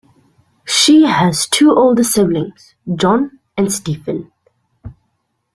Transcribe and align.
She 0.65 1.05
has 1.05 1.45
two 1.45 1.75
older 1.75 2.03
siblings: 2.03 2.73
John 2.95 3.37
and 3.55 3.71
Stephen. 3.71 4.31